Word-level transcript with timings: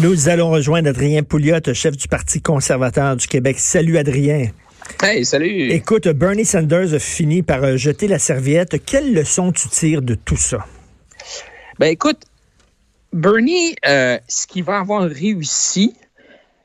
Nous 0.00 0.28
allons 0.28 0.50
rejoindre 0.50 0.88
Adrien 0.88 1.22
Pouliot, 1.22 1.60
chef 1.74 1.96
du 1.96 2.08
Parti 2.08 2.40
conservateur 2.40 3.14
du 3.16 3.26
Québec. 3.26 3.58
Salut 3.58 3.98
Adrien. 3.98 4.48
Hey, 5.02 5.24
salut. 5.24 5.70
Écoute, 5.70 6.08
Bernie 6.08 6.46
Sanders 6.46 6.94
a 6.94 6.98
fini 6.98 7.42
par 7.42 7.62
euh, 7.62 7.76
jeter 7.76 8.08
la 8.08 8.18
serviette. 8.18 8.84
Quelle 8.86 9.12
leçon 9.12 9.52
tu 9.52 9.68
tires 9.68 10.00
de 10.00 10.14
tout 10.14 10.36
ça? 10.36 10.64
Ben 11.78 11.88
écoute, 11.88 12.20
Bernie, 13.12 13.74
euh, 13.86 14.18
ce 14.28 14.46
qu'il 14.46 14.64
va 14.64 14.78
avoir 14.78 15.02
réussi, 15.02 15.94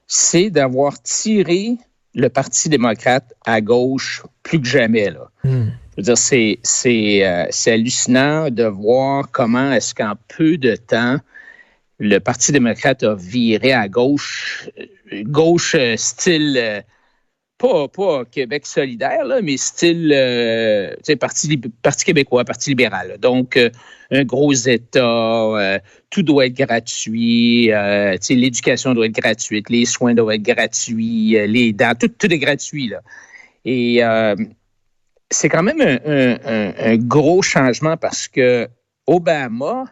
c'est 0.08 0.50
d'avoir 0.50 1.02
tiré 1.02 1.76
le 2.16 2.30
Parti 2.30 2.70
démocrate 2.70 3.34
à 3.46 3.60
gauche 3.60 4.24
plus 4.44 4.62
que 4.62 4.68
jamais. 4.68 5.10
Là. 5.10 5.30
Hmm. 5.44 5.70
Je 5.92 5.98
veux 5.98 6.04
dire, 6.04 6.18
c'est, 6.18 6.60
c'est, 6.64 7.26
euh, 7.26 7.46
c'est 7.50 7.74
hallucinant 7.74 8.50
de 8.50 8.64
voir 8.64 9.30
comment 9.32 9.74
est-ce 9.74 9.94
qu'en 9.94 10.14
peu 10.30 10.58
de 10.58 10.76
temps, 10.76 11.18
le 12.00 12.20
Parti 12.20 12.52
démocrate 12.52 13.04
a 13.04 13.16
viré 13.16 13.74
à 13.74 13.88
gauche, 13.88 14.70
gauche 15.24 15.76
euh, 15.76 15.96
style, 15.98 16.56
euh, 16.58 16.82
pas, 17.58 17.88
pas 17.88 18.24
Québec 18.26 18.68
solidaire, 18.68 19.26
là, 19.26 19.42
mais 19.42 19.58
style 19.58 20.14
euh, 20.14 20.96
Parti, 21.20 21.58
Parti 21.82 22.06
québécois, 22.06 22.46
Parti 22.46 22.70
libéral. 22.70 23.18
Donc, 23.20 23.58
euh, 23.58 23.72
un 24.12 24.24
gros 24.24 24.54
État, 24.54 25.00
euh, 25.04 25.80
tout 26.12 26.22
doit 26.22 26.46
être 26.46 26.54
gratuit, 26.58 27.72
l'éducation 28.30 28.94
doit 28.94 29.08
être 29.08 29.20
gratuite, 29.20 29.70
les 29.70 29.86
soins 29.86 30.14
doivent 30.14 30.36
être 30.36 30.44
gratuits, 30.44 31.36
les 31.48 31.74
dents, 31.74 31.94
tout, 32.00 32.08
tout 32.10 32.32
est 32.32 32.38
gratuit. 32.38 32.90
Là. 32.90 33.02
Et 33.66 34.02
c'est 35.30 35.50
quand 35.50 35.64
même 35.64 35.82
un- 35.82 36.38
un- 36.46 36.74
un 36.80 36.96
gros 36.98 37.42
changement 37.42 37.98
parce 37.98 38.28
que 38.30 38.70
Obama, 39.08 39.86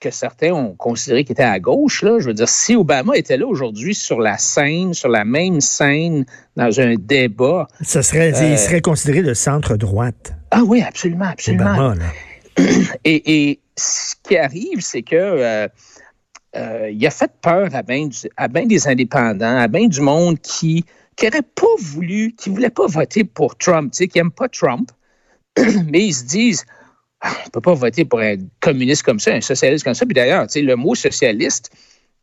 que 0.00 0.10
certains 0.10 0.52
ont 0.52 0.74
considéré 0.74 1.24
qu'il 1.24 1.32
était 1.32 1.42
à 1.42 1.60
gauche, 1.60 2.02
là, 2.02 2.18
je 2.18 2.26
veux 2.26 2.34
dire, 2.34 2.48
si 2.48 2.74
Obama 2.74 3.16
était 3.16 3.36
là 3.36 3.46
aujourd'hui 3.46 3.94
sur 3.94 4.18
la 4.18 4.38
scène, 4.38 4.94
sur 4.94 5.10
la 5.10 5.24
même 5.24 5.60
scène, 5.60 6.24
dans 6.56 6.80
un 6.80 6.94
débat, 6.96 7.68
Ça 7.82 8.02
serait, 8.02 8.34
Euh, 8.34 8.52
il 8.52 8.58
serait 8.58 8.80
considéré 8.80 9.22
de 9.22 9.34
centre-droite. 9.34 10.32
ah 10.50 10.62
oui, 10.64 10.82
absolument, 10.82 11.26
absolument. 11.26 11.72
Obama, 11.74 11.94
là. 11.94 12.64
Et, 13.04 13.50
et 13.50 13.60
ce 13.76 14.14
qui 14.22 14.36
arrive, 14.36 14.80
c'est 14.80 15.02
que 15.02 15.14
euh, 15.16 15.68
euh, 16.56 16.90
il 16.90 17.06
a 17.06 17.10
fait 17.10 17.30
peur 17.40 17.68
à 17.74 17.82
bien 17.82 18.08
à 18.36 18.48
ben 18.48 18.66
des 18.66 18.88
indépendants, 18.88 19.56
à 19.56 19.68
bien 19.68 19.86
du 19.86 20.00
monde 20.00 20.38
qui 20.40 20.84
n'aurait 21.22 21.42
pas 21.42 21.66
voulu, 21.78 22.34
qui 22.36 22.50
ne 22.50 22.56
voulait 22.56 22.70
pas 22.70 22.86
voter 22.86 23.24
pour 23.24 23.56
Trump, 23.56 23.92
qui 23.92 24.10
n'aime 24.16 24.32
pas 24.32 24.48
Trump, 24.48 24.90
mais 25.86 26.06
ils 26.06 26.14
se 26.14 26.24
disent 26.24 26.64
on 27.22 27.28
ne 27.28 27.50
peut 27.52 27.60
pas 27.60 27.74
voter 27.74 28.04
pour 28.04 28.20
un 28.20 28.36
communiste 28.60 29.02
comme 29.02 29.20
ça, 29.20 29.32
un 29.32 29.40
socialiste 29.40 29.84
comme 29.84 29.94
ça. 29.94 30.06
Puis 30.06 30.14
d'ailleurs, 30.14 30.46
le 30.54 30.74
mot 30.74 30.94
socialiste 30.94 31.70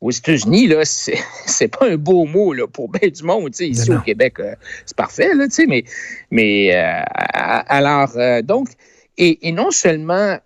aux 0.01 0.11
États-Unis, 0.11 0.67
là, 0.67 0.85
c'est 0.85 1.19
c'est 1.45 1.67
pas 1.67 1.87
un 1.87 1.97
beau 1.97 2.25
mot 2.25 2.53
là, 2.53 2.67
pour 2.67 2.89
bien 2.89 3.09
du 3.09 3.23
monde. 3.23 3.55
Ici 3.59 3.91
au 3.91 3.99
Québec, 3.99 4.39
euh, 4.39 4.55
c'est 4.85 4.97
parfait, 4.97 5.33
là, 5.33 5.45
tu 5.47 5.53
sais, 5.53 5.65
mais, 5.65 5.83
mais 6.31 6.75
euh, 6.75 7.01
alors, 7.33 8.11
euh, 8.17 8.41
donc, 8.41 8.69
et, 9.17 9.47
et 9.47 9.51
non 9.51 9.71
seulement 9.71 10.37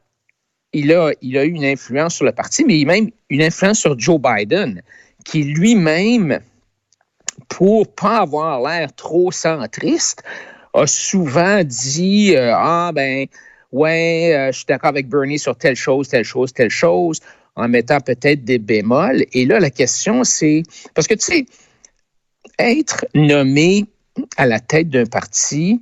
il 0.73 0.93
a, 0.93 1.11
il 1.21 1.37
a 1.37 1.43
eu 1.43 1.51
une 1.51 1.65
influence 1.65 2.15
sur 2.15 2.25
le 2.25 2.31
parti, 2.31 2.63
mais 2.63 2.79
il 2.79 2.89
a 2.89 2.93
même 2.93 3.11
une 3.29 3.41
influence 3.41 3.79
sur 3.79 3.99
Joe 3.99 4.19
Biden, 4.21 4.81
qui 5.25 5.43
lui-même, 5.43 6.39
pour 7.49 7.93
pas 7.93 8.19
avoir 8.19 8.61
l'air 8.61 8.93
trop 8.95 9.31
centriste, 9.31 10.23
a 10.73 10.87
souvent 10.87 11.61
dit 11.65 12.33
Ah, 12.37 12.91
ben, 12.95 13.27
ouais, 13.71 14.33
euh, 14.35 14.51
je 14.51 14.57
suis 14.57 14.65
d'accord 14.65 14.89
avec 14.89 15.07
Bernie 15.09 15.39
sur 15.39 15.55
telle 15.55 15.75
chose, 15.75 16.07
telle 16.07 16.23
chose, 16.23 16.53
telle 16.53 16.69
chose, 16.69 17.19
en 17.55 17.67
mettant 17.67 17.99
peut-être 17.99 18.43
des 18.43 18.59
bémols. 18.59 19.25
Et 19.33 19.45
là, 19.45 19.59
la 19.59 19.69
question, 19.69 20.23
c'est. 20.23 20.63
Parce 20.93 21.07
que, 21.07 21.13
tu 21.15 21.25
sais, 21.25 21.45
être 22.59 23.05
nommé 23.13 23.85
à 24.37 24.45
la 24.45 24.59
tête 24.59 24.89
d'un 24.89 25.05
parti, 25.05 25.81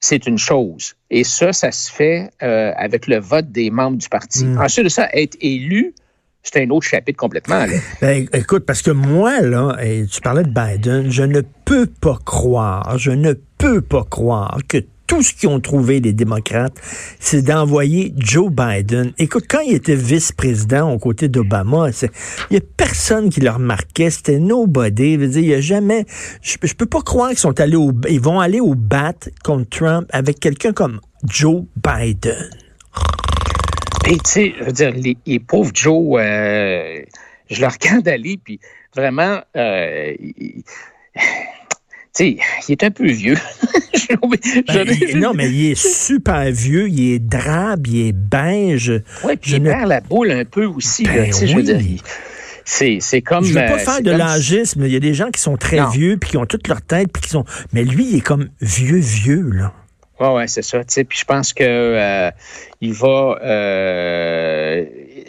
c'est 0.00 0.26
une 0.26 0.38
chose. 0.38 0.94
Et 1.10 1.24
ça, 1.24 1.52
ça 1.52 1.72
se 1.72 1.90
fait 1.90 2.30
euh, 2.42 2.72
avec 2.76 3.06
le 3.06 3.18
vote 3.18 3.50
des 3.50 3.70
membres 3.70 3.98
du 3.98 4.08
parti. 4.08 4.44
Mm. 4.44 4.60
Ensuite 4.60 4.84
de 4.84 4.88
ça, 4.88 5.08
être 5.12 5.36
élu, 5.40 5.94
c'est 6.42 6.62
un 6.62 6.70
autre 6.70 6.86
chapitre 6.86 7.18
complètement. 7.18 7.66
là. 7.66 7.74
Ben, 8.00 8.26
écoute, 8.32 8.64
parce 8.64 8.82
que 8.82 8.90
moi, 8.90 9.40
là, 9.42 9.76
et 9.82 10.06
tu 10.06 10.20
parlais 10.20 10.42
de 10.42 10.48
Biden, 10.48 11.10
je 11.10 11.22
ne 11.22 11.42
peux 11.64 11.86
pas 11.86 12.18
croire, 12.24 12.98
je 12.98 13.10
ne 13.10 13.34
peux 13.58 13.82
pas 13.82 14.04
croire 14.04 14.58
que 14.66 14.78
tout 15.10 15.24
ce 15.24 15.34
qu'ils 15.34 15.48
ont 15.48 15.58
trouvé 15.58 15.98
les 15.98 16.12
démocrates, 16.12 16.80
c'est 17.18 17.42
d'envoyer 17.42 18.14
Joe 18.16 18.48
Biden. 18.48 19.12
Écoute, 19.18 19.46
quand 19.48 19.58
il 19.58 19.74
était 19.74 19.96
vice-président 19.96 20.88
aux 20.92 20.98
côtés 21.00 21.26
d'Obama, 21.28 21.88
il 21.90 22.08
n'y 22.52 22.58
a 22.58 22.60
personne 22.76 23.28
qui 23.28 23.40
le 23.40 23.50
remarquait, 23.50 24.10
c'était 24.10 24.38
nobody. 24.38 25.14
Je 25.14 25.18
veux 25.18 25.26
dire, 25.26 25.42
il 25.42 25.48
y 25.48 25.54
a 25.54 25.60
jamais, 25.60 26.06
je, 26.42 26.56
peux 26.58 26.86
pas 26.86 27.02
croire 27.02 27.30
qu'ils 27.30 27.38
sont 27.38 27.58
allés 27.58 27.74
au, 27.74 27.90
ils 28.08 28.20
vont 28.20 28.38
aller 28.38 28.60
au 28.60 28.76
bat 28.76 29.14
contre 29.42 29.68
Trump 29.68 30.08
avec 30.12 30.38
quelqu'un 30.38 30.72
comme 30.72 31.00
Joe 31.24 31.64
Biden. 31.74 32.48
Et 34.06 34.16
tu 34.16 34.20
sais, 34.26 34.54
je 34.60 34.64
veux 34.64 34.72
dire, 34.72 34.92
les, 35.26 35.40
pauvres 35.40 35.72
Joe, 35.74 36.20
euh, 36.20 37.02
je 37.50 37.60
le 37.60 37.66
regarde 37.66 38.06
aller, 38.06 38.38
puis 38.44 38.60
vraiment, 38.94 39.40
euh, 39.56 40.14
sais, 42.12 42.36
il 42.68 42.72
est 42.72 42.84
un 42.84 42.90
peu 42.90 43.06
vieux. 43.06 43.36
Ben, 44.68 44.86
il- 44.88 45.18
non, 45.20 45.32
mais 45.34 45.48
il 45.48 45.70
est 45.70 45.74
super 45.80 46.50
vieux, 46.50 46.88
il 46.88 47.14
est 47.14 47.18
drabe, 47.18 47.86
il 47.86 48.08
est 48.08 48.12
beige. 48.12 48.90
Ouais, 49.24 49.36
puis 49.36 49.52
je 49.52 49.56
il 49.56 49.62
ne- 49.62 49.70
perd 49.70 49.88
la 49.88 50.00
boule 50.00 50.30
un 50.32 50.44
peu 50.44 50.64
aussi. 50.64 51.04
Ben 51.04 51.32
je 51.32 51.46
veux 51.54 51.62
oui. 51.62 51.62
dire, 51.62 52.02
c'est, 52.64 52.98
c'est 53.00 53.22
comme. 53.22 53.44
Je 53.44 53.50
veux 53.50 53.60
pas 53.66 53.74
euh, 53.74 53.78
faire 53.78 54.02
de 54.02 54.10
l'âgisme. 54.10 54.84
Il 54.84 54.92
y 54.92 54.96
a 54.96 55.00
des 55.00 55.14
gens 55.14 55.30
qui 55.30 55.40
sont 55.40 55.56
très 55.56 55.76
Non. 55.78 55.88
vieux 55.90 56.16
puis 56.16 56.30
qui 56.30 56.36
ont 56.36 56.46
toute 56.46 56.66
leur 56.68 56.82
tête 56.82 57.08
puis 57.12 57.22
qui 57.22 57.28
sont. 57.30 57.44
Mais 57.72 57.84
lui, 57.84 58.04
il 58.10 58.16
est 58.16 58.20
comme 58.20 58.48
vieux, 58.60 58.98
vieux 58.98 59.48
là. 59.52 59.72
Ouais, 60.18 60.34
ouais, 60.34 60.48
c'est 60.48 60.62
ça. 60.62 60.80
Puis 60.84 61.18
je 61.18 61.24
pense 61.24 61.52
que 61.52 61.64
euh, 61.64 62.30
il 62.80 62.92
va. 62.92 63.38
Euh, 63.44 64.84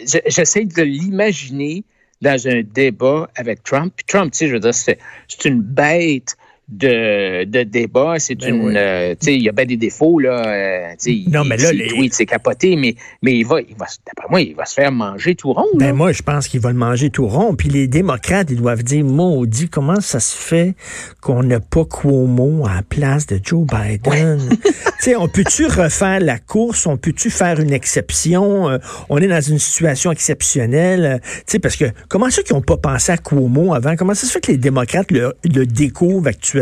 je- 0.08 0.20
j'essaie 0.28 0.66
de 0.66 0.82
l'imaginer 0.82 1.84
dans 2.22 2.48
un 2.48 2.62
débat 2.64 3.30
avec 3.36 3.64
Trump. 3.64 3.94
Puis 3.96 4.06
Trump, 4.08 4.32
tu 4.32 4.40
sais, 4.40 4.48
je 4.48 4.54
veux 4.54 4.60
dire, 4.60 4.74
c'est, 4.74 4.98
c'est 5.28 5.46
une 5.48 5.62
bête 5.62 6.36
de, 6.70 7.44
de 7.44 7.64
débat. 7.64 8.16
C'est 8.20 8.36
Ben 8.36 8.56
une. 8.56 8.66
oui. 8.68 8.74
euh, 8.78 9.12
tu 9.20 9.26
sais, 9.26 9.36
il 9.36 9.42
y 9.44 9.50
a 9.50 9.52
bien 9.52 9.66
des 9.66 9.78
défauts 9.78 10.20
là. 10.20 10.48
euh, 10.48 10.92
tu 11.02 11.24
sais, 11.26 11.30
Non, 11.30 11.44
il- 11.44 11.50
mais 11.50 11.58
là, 11.58 11.72
les- 11.74 11.88
tweets, 11.88 12.14
c'est 12.14 12.26
capoté, 12.26 12.76
mais 12.78 12.96
mais 13.22 13.34
il 13.38 13.46
va, 13.46 13.60
il 13.62 13.76
va, 13.76 13.88
d'après 14.08 14.28
moi, 14.30 14.42
il 14.42 14.56
va 14.56 14.66
se 14.66 14.74
faire 14.76 14.92
manger 14.92 15.36
tout 15.36 15.52
rond. 15.52 15.66
là. 15.78 15.88
Ben 15.88 15.94
moi, 15.96 16.12
je 16.14 16.22
pense 16.22 16.48
qu'il 16.48 16.62
va 16.62 16.70
le 16.72 16.78
manger 16.78 17.10
tout 17.10 17.28
rond. 17.28 17.56
Puis 17.56 17.68
les 17.70 17.88
démocrates, 17.88 18.48
ils 18.52 18.58
doivent 18.58 18.84
dire, 18.84 19.04
maudit, 19.04 19.68
comment 19.70 20.00
ça 20.00 20.20
se 20.22 20.36
fait 20.36 20.76
qu'on 21.20 21.44
n'a 21.44 21.60
pas 21.60 21.84
Cuomo 21.86 22.66
à 22.66 22.76
la 22.76 22.84
place 22.84 23.26
de 23.28 23.40
Joe 23.44 23.66
Biden? 23.68 24.40
tu 24.64 24.72
sais, 25.00 25.16
on 25.18 25.28
peut-tu 25.28 25.66
refaire 25.66 26.22
la 26.22 26.40
course? 26.40 26.88
On 26.88 26.96
peut-tu 26.96 27.30
faire 27.30 27.60
une 27.60 27.74
exception? 27.74 28.70
Euh, 28.70 28.78
on 29.10 29.18
est 29.18 29.28
dans 29.28 29.42
une 29.42 29.60
situation 29.60 30.12
exceptionnelle. 30.12 31.06
Euh, 31.06 31.18
Tu 31.40 31.44
sais, 31.48 31.60
parce 31.60 31.76
que 31.76 31.86
comment 32.08 32.30
ça 32.30 32.44
qu'ils 32.44 32.56
n'ont 32.56 32.62
pas 32.62 32.78
pensé 32.78 33.12
à 33.12 33.18
Cuomo 33.18 33.74
avant? 33.74 33.96
Comment 33.98 34.14
ça 34.14 34.26
se 34.26 34.32
fait 34.32 34.40
que 34.42 34.52
les 34.54 34.58
démocrates 34.58 35.12
le, 35.12 35.34
le 35.44 35.66
découvrent 35.66 36.28
actuellement? 36.28 36.61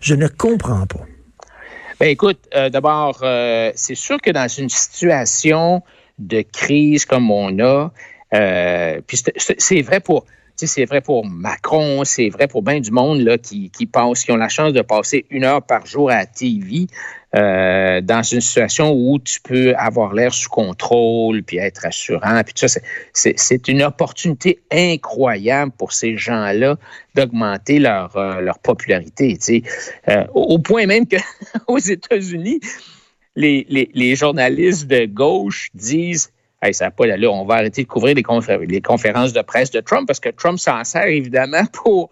Je 0.00 0.14
ne 0.14 0.28
comprends 0.28 0.86
pas. 0.86 1.06
Ben 2.00 2.06
écoute, 2.08 2.38
euh, 2.54 2.70
d'abord, 2.70 3.20
euh, 3.22 3.72
c'est 3.74 3.94
sûr 3.94 4.20
que 4.22 4.30
dans 4.30 4.48
une 4.48 4.70
situation 4.70 5.82
de 6.18 6.42
crise 6.42 7.04
comme 7.04 7.30
on 7.30 7.58
a, 7.58 7.90
euh, 8.34 9.00
puis 9.06 9.18
c'est- 9.36 9.82
vrai 9.82 10.00
pour, 10.00 10.24
c'est 10.66 10.84
vrai 10.84 11.00
pour 11.00 11.26
Macron, 11.26 12.04
c'est 12.04 12.28
vrai 12.28 12.48
pour 12.48 12.62
bien 12.62 12.80
du 12.80 12.90
monde 12.90 13.38
qui 13.42 13.70
qui 13.70 13.86
passe, 13.86 14.24
qui 14.24 14.32
ont 14.32 14.36
la 14.36 14.48
chance 14.48 14.72
de 14.72 14.82
passer 14.82 15.26
une 15.30 15.44
heure 15.44 15.62
par 15.62 15.86
jour 15.86 16.10
à 16.10 16.16
la 16.16 16.26
TV. 16.26 16.86
euh, 17.36 18.00
dans 18.00 18.24
une 18.24 18.40
situation 18.40 18.92
où 18.92 19.20
tu 19.20 19.40
peux 19.40 19.72
avoir 19.76 20.14
l'air 20.14 20.34
sous 20.34 20.50
contrôle, 20.50 21.44
puis 21.44 21.58
être 21.58 21.86
assurant, 21.86 22.42
puis 22.44 22.54
tout 22.54 22.66
ça, 22.66 22.80
c'est- 23.12 23.68
une 23.68 23.84
opportunité 23.84 24.58
incroyable 24.72 25.70
pour 25.78 25.92
ces 25.92 26.16
gens-là 26.16 26.76
d'augmenter 27.14 27.78
leur, 27.78 28.16
euh, 28.16 28.50
popularité. 28.64 29.38
Euh, 30.08 30.24
au, 30.34 30.58
point 30.58 30.86
même 30.86 31.06
que 31.06 31.18
aux 31.68 31.78
États-Unis, 31.78 32.58
les 33.36 34.16
journalistes 34.16 34.88
de 34.88 35.06
gauche 35.06 35.70
disent 35.74 36.32
hey, 36.62 36.74
ça 36.74 36.90
pas 36.90 37.06
là, 37.06 37.16
on 37.30 37.44
va 37.44 37.56
arrêter 37.56 37.82
de 37.82 37.88
couvrir 37.88 38.14
les, 38.14 38.66
les 38.66 38.80
conférences 38.80 39.32
de 39.32 39.42
presse 39.42 39.70
de 39.70 39.80
Trump 39.80 40.06
parce 40.06 40.20
que 40.20 40.30
Trump 40.30 40.58
s'en 40.58 40.84
sert 40.84 41.06
évidemment 41.06 41.64
pour 41.72 42.10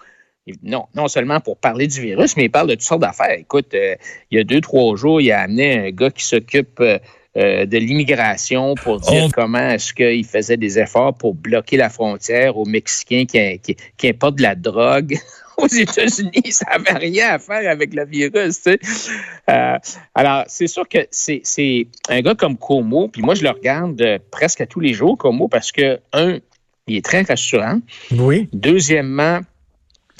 non, 0.62 0.87
non 0.95 1.09
seulement 1.09 1.41
pour 1.41 1.59
parler 1.59 1.87
du 1.87 2.00
virus, 2.00 2.37
mais 2.37 2.45
il 2.45 2.50
parle 2.50 2.69
de 2.69 2.75
toutes 2.75 2.83
sortes 2.83 3.03
d'affaires. 3.03 3.39
Écoute, 3.39 3.75
euh, 3.75 3.97
il 4.31 4.39
y 4.39 4.41
a 4.41 4.45
deux, 4.45 4.61
trois 4.61 4.97
jours, 4.97 5.21
il 5.21 5.31
a 5.31 5.41
amené 5.41 5.89
un 5.89 5.91
gars 5.91 6.11
qui 6.11 6.25
s'occupe 6.25 6.81
euh, 6.81 6.99
euh, 7.37 7.67
de 7.67 7.79
l'immigration 7.79 8.75
pour 8.75 9.00
dire 9.00 9.25
oh. 9.27 9.31
comment 9.35 9.71
est-ce 9.71 9.93
qu'il 9.93 10.25
faisait 10.25 10.56
des 10.56 10.79
efforts 10.79 11.15
pour 11.15 11.35
bloquer 11.35 11.77
la 11.77 11.91
frontière 11.91 12.56
aux 12.56 12.65
Mexicains 12.65 13.27
qui, 13.27 13.59
qui, 13.59 13.77
qui 13.97 14.09
importent 14.09 14.37
de 14.37 14.43
la 14.43 14.55
drogue 14.55 15.19
aux 15.62 15.66
États-Unis. 15.66 16.52
Ça 16.52 16.66
n'avait 16.78 16.99
rien 16.99 17.34
à 17.34 17.38
faire 17.38 17.70
avec 17.70 17.94
le 17.94 18.06
virus. 18.06 18.62
Tu 18.62 18.78
sais. 18.81 19.81
alors, 20.14 20.44
c'est 20.46 20.66
sûr 20.66 20.88
que 20.88 21.06
c'est 21.10 21.88
un 22.08 22.20
gars 22.20 22.34
comme 22.34 22.56
Como, 22.56 23.08
puis 23.08 23.22
moi, 23.22 23.34
je 23.34 23.43
le 23.43 23.50
regarde 23.50 24.20
presque 24.31 24.60
à 24.60 24.66
tous 24.66 24.81
les 24.81 24.94
jours, 24.94 25.19
Como, 25.19 25.49
parce 25.49 25.72
que, 25.72 26.00
un, 26.12 26.38
il 26.87 26.96
est 26.96 27.05
très 27.05 27.22
rassurant. 27.22 27.81
Oui. 28.12 28.49
Deuxièmement, 28.52 29.40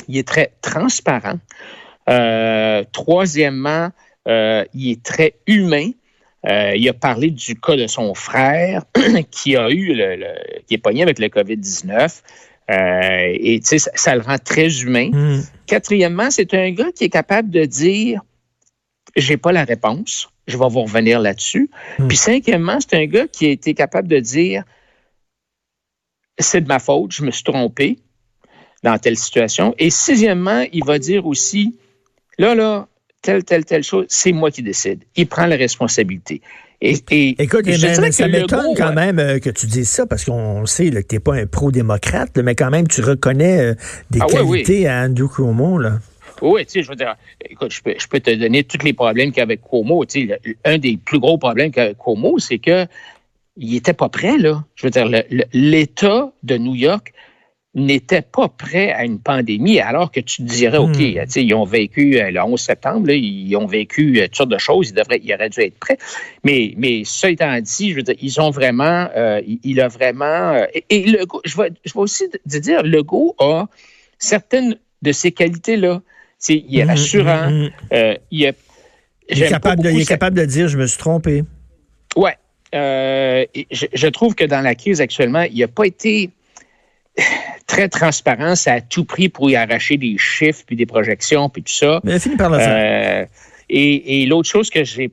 il 0.06 0.19
est 0.19 0.29
très 0.29 0.52
transparent. 0.62 1.38
Euh, 2.08 2.85
troisièmement, 2.93 3.90
euh, 4.29 4.64
il 4.75 4.93
est 4.93 5.02
très 5.02 5.35
humain. 5.46 5.90
Euh, 6.46 6.75
il 6.76 6.88
a 6.88 6.93
parlé 6.93 7.31
du 7.31 7.58
cas 7.58 7.76
de 7.76 7.87
son 7.87 8.14
frère 8.14 8.85
qui 9.31 9.56
a 9.56 9.70
eu 9.70 9.94
le, 9.94 10.25
qui 10.67 10.75
est 10.75 10.79
pogné 10.79 11.02
avec 11.02 11.19
le 11.19 11.26
COVID-19. 11.26 12.23
Et 12.69 13.61
tu 13.61 13.79
sais, 13.79 13.91
ça, 13.94 14.15
le 14.15 14.23
rend 14.23 14.38
très 14.38 14.82
humain. 14.82 15.11
Mm. 15.11 15.43
Quatrièmement, 15.67 16.31
c'est 16.31 16.53
un 16.55 16.70
gars 16.70 16.93
qui 16.94 17.05
est 17.05 17.09
capable 17.09 17.50
de 17.50 17.65
dire 17.65 18.23
j'ai 19.17 19.37
pas 19.37 19.53
la 19.53 19.65
réponse, 19.65 20.29
je 20.47 20.56
vais 20.56 20.69
vous 20.69 20.82
revenir 20.82 21.20
là-dessus. 21.20 21.70
Mm. 21.99 22.09
Puis 22.09 22.17
cinquièmement, 22.17 22.79
c'est 22.81 22.97
un 22.97 23.06
gars 23.06 23.26
qui 23.26 23.47
a 23.47 23.50
été 23.50 23.75
capable 23.75 24.09
de 24.09 24.19
dire 24.19 24.65
c'est 26.38 26.61
de 26.61 26.69
ma 26.69 26.79
faute, 26.79 27.12
je 27.12 27.25
me 27.25 27.31
suis 27.31 27.43
trompé, 27.43 27.99
dans 28.82 28.99
telle 28.99 29.17
situation. 29.17 29.75
Et 29.79 29.91
sixièmement, 29.91 30.64
il 30.73 30.85
va 30.85 30.99
dire 30.99 31.26
aussi, 31.26 31.76
là, 32.38 32.55
là, 32.55 32.88
telle, 33.23 33.44
telle, 33.44 33.64
telle 33.64 33.82
chose, 33.82 34.06
c'est 34.09 34.32
moi 34.32 34.50
qui 34.50 34.62
décide. 34.62 35.05
Il 35.17 35.26
prend 35.26 35.47
la 35.47 35.56
responsabilité. 35.56 36.41
Et, 36.81 37.43
Écoute, 37.43 37.69
ça 38.13 38.29
m'étonne 38.29 38.75
quand 38.77 38.93
même 38.93 39.19
euh, 39.19 39.39
que 39.41 39.51
tu 39.51 39.67
dises 39.67 39.89
ça, 39.89 40.07
parce 40.07 40.25
qu'on 40.25 40.65
sait 40.65 40.91
que 40.91 41.01
tu 41.01 41.17
n'es 41.17 41.19
pas 41.19 41.35
un 41.35 41.47
pro-démocrate, 41.47 42.39
mais 42.39 42.55
quand 42.55 42.71
même, 42.71 42.87
tu 42.87 43.01
reconnais 43.01 43.61
euh, 43.61 43.75
des 44.11 44.21
ah 44.23 44.27
qualités 44.27 44.87
à 44.87 45.03
Andrew 45.03 45.29
Cuomo. 45.29 45.79
Là. 45.79 45.99
Oui, 46.41 46.65
tu 46.67 46.73
sais, 46.73 46.83
je 46.85 46.89
veux 46.91 46.97
dire, 46.97 47.17
écoute, 47.51 47.73
je 47.73 47.83
peux, 47.83 47.95
je 47.99 48.07
peux 48.07 48.21
te 48.21 48.31
donner 48.31 48.63
tous 48.63 48.85
les 48.85 48.93
problèmes 48.93 49.31
qu'il 49.31 49.39
y 49.39 49.41
a 49.41 49.43
avec 49.43 49.61
Cuomo. 49.63 50.05
Tu 50.05 50.29
sais, 50.29 50.41
un 50.65 50.79
des 50.79 50.97
plus 50.97 51.19
gros 51.19 51.37
problèmes 51.37 51.73
qu'avec 51.73 51.99
Cuomo, 51.99 52.39
c'est 52.39 52.59
que 52.59 52.87
il 53.57 53.75
était 53.75 53.93
pas 53.93 54.09
prêt, 54.09 54.39
là. 54.39 54.63
Je 54.77 54.87
veux 54.87 54.91
dire, 54.91 55.11
l'État 55.53 56.31
de 56.45 56.59
New 56.59 56.77
York 56.77 57.13
n'était 57.87 58.23
pas 58.23 58.49
prêt 58.49 58.93
à 58.93 59.05
une 59.05 59.19
pandémie, 59.19 59.81
alors 59.81 60.11
que 60.11 60.21
tu 60.21 60.43
te 60.43 60.49
dirais, 60.49 60.79
OK, 60.79 60.97
hmm. 60.97 61.25
ils 61.37 61.55
ont 61.55 61.65
vécu 61.65 62.19
euh, 62.19 62.31
le 62.31 62.41
11 62.41 62.61
septembre, 62.61 63.11
ils 63.11 63.55
ont 63.57 63.67
vécu 63.67 64.19
euh, 64.19 64.25
toutes 64.25 64.37
sortes 64.37 64.51
de 64.51 64.59
choses, 64.59 64.91
ils, 64.91 64.95
devraient, 64.95 65.21
ils 65.23 65.35
auraient 65.35 65.51
dû 65.51 65.61
être 65.61 65.79
prêts. 65.79 65.99
Mais, 66.45 66.75
mais 66.77 67.03
ça 67.05 67.31
étant 67.31 67.59
dit, 67.61 67.91
je 67.91 67.97
veux 67.97 68.03
dire, 68.03 68.15
ils 68.21 68.41
ont 68.41 68.51
vraiment, 68.51 69.09
euh, 69.17 69.41
il 69.47 69.81
a 69.81 69.89
vraiment, 69.89 70.65
et, 70.91 71.05
le 71.05 71.25
je 71.45 71.57
vais, 71.57 71.71
je 71.85 71.93
vais 71.93 72.01
aussi 72.01 72.25
dire, 72.47 72.83
Legault 72.83 73.35
a 73.39 73.67
certaines 74.19 74.77
de 75.03 75.13
ces 75.13 75.33
qualités-là. 75.33 76.01
Il 76.49 76.79
est 76.79 76.85
hmm, 76.85 76.89
rassurant, 76.89 77.51
hmm, 77.51 77.69
il 78.31 78.45
est, 78.45 78.57
il 79.29 79.43
est, 79.43 79.49
capable 79.49 79.83
de, 79.83 79.91
il 79.91 80.01
est 80.01 80.09
capable 80.09 80.39
de 80.39 80.45
dire, 80.45 80.69
je 80.69 80.79
me 80.79 80.87
suis 80.87 80.99
trompé. 80.99 81.45
Ouais. 82.17 82.37
je, 82.73 83.87
je, 83.93 84.07
trouve 84.07 84.35
que 84.35 84.45
dans 84.45 84.61
la 84.61 84.75
crise 84.75 85.01
actuellement, 85.01 85.43
il 85.43 85.59
n'a 85.59 85.69
pas 85.69 85.85
été 85.85 86.31
très 87.67 87.88
transparent, 87.88 88.55
ça 88.55 88.75
a 88.75 88.81
tout 88.81 89.05
pris 89.05 89.29
pour 89.29 89.50
y 89.50 89.56
arracher 89.56 89.97
des 89.97 90.17
chiffres 90.19 90.62
puis 90.67 90.76
des 90.76 90.87
projections 90.87 91.49
puis 91.49 91.62
tout 91.62 91.73
ça. 91.73 92.00
Mais 92.05 92.19
fini 92.19 92.37
par 92.37 92.53
euh, 92.53 93.25
et, 93.69 94.23
et 94.23 94.26
l'autre 94.26 94.49
chose 94.49 94.70
que 94.70 94.85
j'ai 94.85 95.11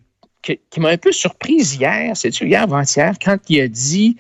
qui 0.70 0.80
m'a 0.80 0.90
un 0.90 0.98
peu 0.98 1.12
surprise 1.12 1.76
hier, 1.76 2.16
c'est 2.16 2.40
hier 2.42 2.64
avant-hier, 2.64 3.14
quand 3.24 3.38
il 3.50 3.62
a 3.62 3.68
dit, 3.68 4.18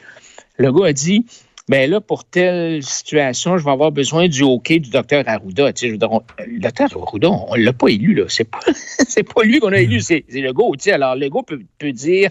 le 0.58 0.72
gars 0.72 0.88
a 0.88 0.94
dit, 0.94 1.26
ben 1.68 1.90
là, 1.90 2.00
pour 2.00 2.26
telle 2.26 2.84
situation, 2.84 3.58
je 3.58 3.66
vais 3.66 3.72
avoir 3.72 3.92
besoin 3.92 4.28
du 4.28 4.44
OK 4.44 4.72
du 4.72 4.90
docteur 4.90 5.24
Arruda. 5.28 5.74
Tu 5.74 5.82
sais, 5.82 5.88
je 5.88 5.94
le 5.94 6.60
docteur 6.60 6.90
Arruda, 6.96 7.30
on 7.30 7.56
ne 7.56 7.64
l'a 7.64 7.74
pas 7.74 7.88
élu, 7.90 8.14
là. 8.14 8.26
C'est 8.28 8.44
pas, 8.44 8.60
c'est 8.74 9.24
pas 9.24 9.44
lui 9.44 9.60
qu'on 9.60 9.72
a 9.72 9.80
élu, 9.80 10.00
c'est, 10.02 10.24
le 10.30 10.54
gars. 10.54 10.64
Tu 10.74 10.84
sais, 10.84 10.92
alors, 10.92 11.16
le 11.16 11.28
gars 11.30 11.42
peut, 11.46 11.60
peut 11.80 11.92
dire, 11.92 12.30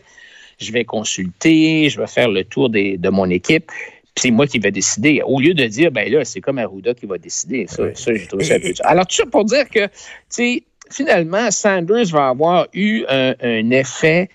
je 0.58 0.72
vais 0.72 0.84
consulter, 0.84 1.88
je 1.90 2.00
vais 2.00 2.06
faire 2.06 2.28
le 2.28 2.44
tour 2.44 2.70
des, 2.70 2.96
de 2.96 3.08
mon 3.08 3.28
équipe 3.28 3.70
c'est 4.16 4.30
moi 4.30 4.46
qui 4.46 4.58
vais 4.58 4.70
décider. 4.70 5.22
Au 5.24 5.40
lieu 5.40 5.54
de 5.54 5.64
dire, 5.66 5.90
ben 5.90 6.10
là, 6.10 6.24
c'est 6.24 6.40
comme 6.40 6.58
Arruda 6.58 6.94
qui 6.94 7.06
va 7.06 7.18
décider. 7.18 7.66
Ça, 7.66 7.84
j'ai 7.92 8.26
trouvé 8.26 8.44
ça 8.44 8.54
un 8.54 8.60
peu 8.60 8.72
Alors, 8.84 9.06
tout 9.06 9.16
ça 9.16 9.26
pour 9.26 9.44
dire 9.44 9.68
que, 9.68 9.86
tu 9.86 9.90
sais, 10.28 10.62
finalement, 10.90 11.50
Sanders 11.50 12.06
va 12.06 12.28
avoir 12.28 12.68
eu 12.72 13.04
un, 13.08 13.70
effet 13.70 14.28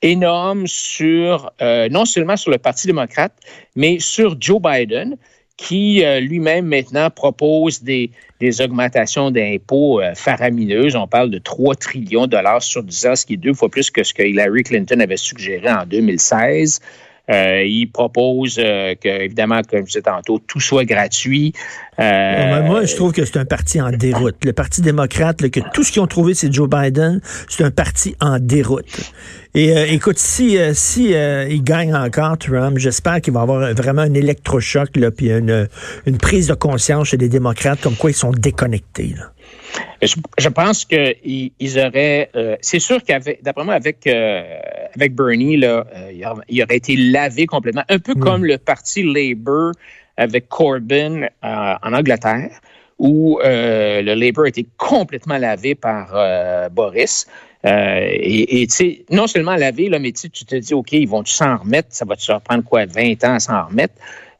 énorme 0.00 0.66
sur, 0.66 1.50
euh, 1.60 1.88
non 1.90 2.04
seulement 2.04 2.36
sur 2.36 2.50
le 2.50 2.58
Parti 2.58 2.86
démocrate, 2.86 3.34
mais 3.74 3.98
sur 3.98 4.36
Joe 4.40 4.62
Biden, 4.62 5.16
qui 5.58 6.04
euh, 6.04 6.20
lui-même 6.20 6.66
maintenant 6.66 7.10
propose 7.10 7.82
des, 7.82 8.12
des 8.40 8.60
augmentations 8.60 9.32
d'impôts 9.32 10.00
euh, 10.00 10.14
faramineuses. 10.14 10.94
On 10.94 11.08
parle 11.08 11.30
de 11.30 11.38
3 11.38 11.74
trillions 11.74 12.26
de 12.26 12.30
dollars 12.30 12.62
sur 12.62 12.82
10 12.82 13.06
ans, 13.06 13.16
ce 13.16 13.26
qui 13.26 13.34
est 13.34 13.38
deux 13.38 13.54
fois 13.54 13.68
plus 13.68 13.90
que 13.90 14.04
ce 14.04 14.14
que 14.14 14.22
Hillary 14.22 14.62
Clinton 14.62 15.00
avait 15.00 15.16
suggéré 15.16 15.68
en 15.68 15.84
2016. 15.84 16.80
Euh, 17.30 17.62
il 17.64 17.90
propose 17.90 18.58
euh, 18.58 18.94
que, 18.94 19.08
évidemment, 19.08 19.60
comme 19.68 19.80
je 19.80 19.86
disais 19.86 20.02
tantôt, 20.02 20.38
tout 20.38 20.60
soit 20.60 20.84
gratuit. 20.84 21.52
Euh, 22.00 22.62
moi, 22.62 22.84
je 22.84 22.94
trouve 22.96 23.12
que 23.12 23.24
c'est 23.24 23.38
un 23.38 23.44
parti 23.44 23.80
en 23.80 23.90
déroute. 23.90 24.36
Le 24.44 24.52
Parti 24.52 24.80
démocrate, 24.80 25.48
que 25.50 25.60
tout 25.74 25.82
ce 25.82 25.92
qu'ils 25.92 26.00
ont 26.00 26.06
trouvé, 26.06 26.34
c'est 26.34 26.52
Joe 26.52 26.68
Biden, 26.68 27.20
c'est 27.48 27.64
un 27.64 27.70
parti 27.70 28.14
en 28.20 28.38
déroute. 28.38 29.12
Et 29.54 29.72
écoute, 29.92 30.18
si 30.18 30.56
si 30.74 31.10
il 31.10 31.64
gagne 31.64 31.94
encore 31.94 32.38
Trump, 32.38 32.78
j'espère 32.78 33.20
qu'il 33.20 33.32
va 33.32 33.40
avoir 33.40 33.74
vraiment 33.74 34.02
un 34.02 34.14
électrochoc 34.14 34.96
là, 34.96 35.10
puis 35.10 35.30
une, 35.30 35.68
une 36.06 36.18
prise 36.18 36.46
de 36.46 36.54
conscience 36.54 37.08
chez 37.08 37.16
les 37.16 37.28
démocrates 37.28 37.80
comme 37.80 37.96
quoi 37.96 38.10
ils 38.10 38.14
sont 38.14 38.30
déconnectés. 38.30 39.14
Là. 39.16 39.32
Je, 40.02 40.48
pense 40.48 40.84
qu'ils 40.84 41.50
ils 41.58 41.78
auraient. 41.78 42.30
Euh, 42.36 42.56
c'est 42.60 42.78
sûr 42.78 43.02
qu'avec, 43.02 43.42
d'après 43.42 43.64
moi, 43.64 43.74
avec 43.74 44.06
euh, 44.06 44.58
avec 44.94 45.14
Bernie, 45.14 45.56
là, 45.56 45.84
euh, 45.94 46.42
il, 46.48 46.62
aurait 46.62 46.76
été 46.76 46.96
lavé 46.96 47.46
complètement, 47.46 47.84
un 47.88 47.98
peu 47.98 48.14
comme 48.14 48.44
le 48.44 48.58
parti 48.58 49.02
Labour 49.02 49.72
avec 50.16 50.48
Corbyn 50.48 51.28
en 51.42 51.92
Angleterre, 51.92 52.50
où 52.98 53.38
le 53.42 54.14
Labour 54.14 54.44
a 54.44 54.48
été 54.48 54.66
complètement 54.76 55.38
lavé 55.38 55.74
par 55.74 56.70
Boris. 56.70 57.26
et 57.64 58.66
tu 58.68 58.74
sais, 58.74 59.04
non 59.10 59.28
seulement 59.28 59.54
lavé, 59.54 59.88
là, 59.88 60.00
mais 60.00 60.10
tu 60.10 60.28
te 60.30 60.56
dis, 60.56 60.74
OK, 60.74 60.92
ils 60.92 61.08
vont 61.08 61.24
s'en 61.24 61.58
remettre? 61.58 61.88
Ça 61.90 62.04
va 62.04 62.16
te 62.16 62.38
prendre 62.40 62.64
quoi, 62.64 62.86
20 62.86 63.22
ans 63.24 63.34
à 63.34 63.40
s'en 63.40 63.66
remettre? 63.66 63.94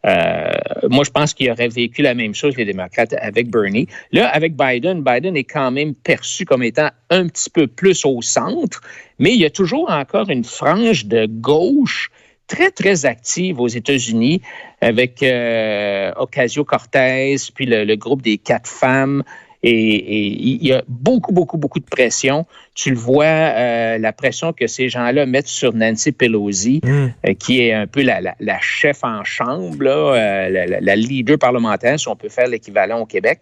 Euh, 0.06 0.52
moi, 0.88 1.04
je 1.04 1.10
pense 1.10 1.34
qu'il 1.34 1.50
aurait 1.50 1.68
vécu 1.68 2.02
la 2.02 2.14
même 2.14 2.34
chose, 2.34 2.56
les 2.56 2.64
démocrates, 2.64 3.14
avec 3.20 3.50
Bernie. 3.50 3.88
Là, 4.12 4.28
avec 4.28 4.56
Biden, 4.56 5.02
Biden 5.02 5.36
est 5.36 5.44
quand 5.44 5.70
même 5.70 5.94
perçu 5.94 6.44
comme 6.44 6.62
étant 6.62 6.90
un 7.10 7.26
petit 7.26 7.50
peu 7.50 7.66
plus 7.66 8.04
au 8.04 8.22
centre, 8.22 8.80
mais 9.18 9.32
il 9.32 9.40
y 9.40 9.44
a 9.44 9.50
toujours 9.50 9.90
encore 9.90 10.30
une 10.30 10.44
frange 10.44 11.06
de 11.06 11.26
gauche 11.26 12.10
très, 12.46 12.70
très 12.70 13.06
active 13.06 13.60
aux 13.60 13.68
États-Unis 13.68 14.40
avec 14.80 15.22
euh, 15.22 16.12
Ocasio-Cortez, 16.16 17.36
puis 17.54 17.66
le, 17.66 17.94
groupe 17.96 18.22
des 18.22 18.38
quatre 18.38 18.68
femmes. 18.68 19.22
Et, 19.62 20.28
il 20.28 20.66
y 20.66 20.72
a 20.72 20.82
beaucoup, 20.86 21.32
beaucoup, 21.32 21.58
beaucoup 21.58 21.80
de 21.80 21.84
pression. 21.84 22.46
Tu 22.74 22.90
le 22.90 22.96
vois, 22.96 23.24
euh, 23.24 23.98
la 23.98 24.12
pression 24.12 24.52
que 24.52 24.66
ces 24.66 24.88
gens-là 24.88 25.26
mettent 25.26 25.48
sur 25.48 25.74
Nancy 25.74 26.12
Pelosi, 26.12 26.80
mm. 26.84 26.88
euh, 26.88 27.34
qui 27.34 27.60
est 27.62 27.72
un 27.72 27.86
peu 27.86 28.02
la, 28.02 28.20
chef 28.60 29.02
en 29.02 29.24
chambre, 29.24 29.76
euh, 29.82 30.78
la, 30.80 30.96
leader 30.96 31.38
parlementaire, 31.38 31.98
si 31.98 32.08
on 32.08 32.16
peut 32.16 32.28
faire 32.28 32.46
l'équivalent 32.46 33.00
au 33.00 33.06
Québec. 33.06 33.40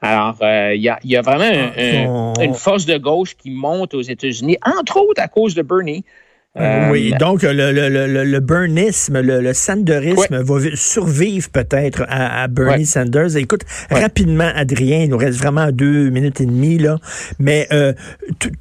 Alors, 0.00 0.36
il 0.40 0.80
y, 0.80 1.16
a, 1.16 1.22
vraiment 1.22 1.72
ah, 1.76 2.42
une 2.42 2.54
force 2.54 2.86
de 2.86 2.96
gauche 2.98 3.36
qui 3.36 3.50
monte 3.50 3.94
aux 3.94 4.00
États-Unis, 4.00 4.56
entre 4.64 4.98
autres 4.98 5.20
à 5.20 5.26
cause 5.26 5.56
de 5.56 5.62
Bernie. 5.62 6.04
Euh, 6.60 6.90
oui, 6.90 7.12
donc 7.18 7.42
le, 7.42 7.52
le, 7.52 7.88
le, 7.88 8.24
le 8.24 8.40
burnisme, 8.40 9.20
le, 9.20 9.40
le 9.40 9.52
sanderisme 9.54 10.42
va 10.42 10.54
survivre 10.74 11.48
peut-être 11.50 12.04
à, 12.08 12.48
Bernie 12.48 12.86
Sanders. 12.86 13.36
Écoute, 13.36 13.62
rapidement, 13.90 14.50
Adrien, 14.54 15.04
il 15.04 15.10
nous 15.10 15.16
reste 15.18 15.38
vraiment 15.38 15.70
deux 15.70 16.10
minutes 16.10 16.40
et 16.40 16.46
demie, 16.46 16.78
là, 16.78 16.98
mais 17.38 17.68
euh, 17.72 17.92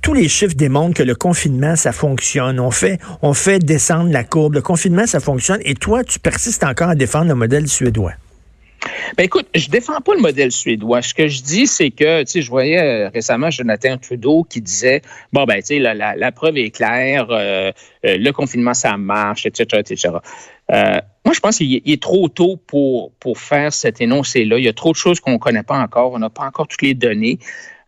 tous 0.01 0.13
les 0.13 0.27
chiffres 0.27 0.55
démontrent 0.55 0.95
que 0.95 1.03
le 1.03 1.15
confinement, 1.15 1.75
ça 1.75 1.91
fonctionne. 1.91 2.59
On 2.59 2.71
fait, 2.71 2.99
on 3.21 3.33
fait 3.33 3.59
descendre 3.59 4.11
la 4.11 4.23
courbe. 4.23 4.55
Le 4.55 4.61
confinement, 4.61 5.07
ça 5.07 5.19
fonctionne. 5.19 5.59
Et 5.63 5.73
toi, 5.73 6.03
tu 6.03 6.19
persistes 6.19 6.63
encore 6.63 6.89
à 6.89 6.95
défendre 6.95 7.27
le 7.27 7.35
modèle 7.35 7.67
suédois. 7.67 8.13
Ben 9.17 9.23
écoute, 9.23 9.47
je 9.55 9.69
défends 9.69 9.99
pas 10.01 10.13
le 10.13 10.21
modèle 10.21 10.51
suédois. 10.51 11.01
Ce 11.01 11.13
que 11.13 11.27
je 11.27 11.41
dis, 11.41 11.67
c'est 11.67 11.91
que, 11.91 12.21
tu 12.21 12.31
sais, 12.31 12.41
je 12.41 12.49
voyais 12.49 12.79
euh, 12.79 13.09
récemment 13.09 13.49
Jonathan 13.49 13.97
Trudeau 13.97 14.43
qui 14.43 14.61
disait, 14.61 15.01
bon, 15.33 15.45
ben, 15.45 15.57
tu 15.57 15.67
sais, 15.67 15.79
la, 15.79 15.93
la, 15.93 16.31
preuve 16.31 16.57
est 16.57 16.71
claire, 16.71 17.27
euh, 17.29 17.71
euh, 18.05 18.17
le 18.17 18.31
confinement, 18.31 18.73
ça 18.73 18.97
marche, 18.97 19.45
etc., 19.45 19.79
etc. 19.79 20.15
moi, 20.69 21.33
je 21.33 21.39
pense 21.39 21.57
qu'il 21.57 21.81
est 21.85 22.01
trop 22.01 22.29
tôt 22.29 22.57
pour, 22.67 23.11
pour 23.19 23.39
faire 23.39 23.73
cet 23.73 24.01
énoncé-là. 24.01 24.57
Il 24.59 24.65
y 24.65 24.69
a 24.69 24.73
trop 24.73 24.91
de 24.91 24.97
choses 24.97 25.19
qu'on 25.19 25.33
ne 25.33 25.37
connaît 25.37 25.63
pas 25.63 25.79
encore. 25.79 26.13
On 26.13 26.19
n'a 26.19 26.29
pas 26.29 26.43
encore 26.43 26.67
toutes 26.67 26.81
les 26.81 26.93
données. 26.93 27.39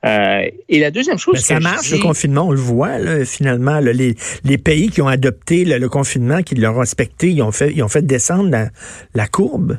et 0.04 0.80
la 0.80 0.92
deuxième 0.92 1.18
chose, 1.18 1.40
ça 1.40 1.60
marche 1.60 1.92
le 1.92 2.00
confinement, 2.00 2.48
on 2.48 2.52
le 2.52 2.60
voit 2.60 2.98
là, 2.98 3.26
finalement. 3.26 3.80
les, 3.80 4.16
les, 4.44 4.58
pays 4.58 4.90
qui 4.90 5.02
ont 5.02 5.08
adopté 5.08 5.66
le, 5.66 5.90
confinement, 5.90 6.42
qui 6.42 6.56
l'ont 6.56 6.80
respecté, 6.80 7.30
ils 7.30 7.42
ont 7.42 7.52
fait, 7.52 7.72
ils 7.74 7.84
ont 7.84 7.90
fait 7.90 8.06
descendre 8.06 8.50
la, 8.50 8.70
la 9.14 9.28
courbe. 9.28 9.78